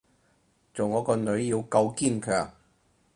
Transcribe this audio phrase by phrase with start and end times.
[0.73, 2.53] 做我個女要夠堅強